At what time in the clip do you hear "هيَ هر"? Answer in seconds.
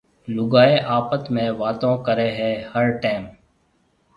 2.39-2.85